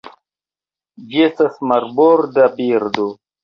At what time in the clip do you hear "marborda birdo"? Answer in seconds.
1.75-3.11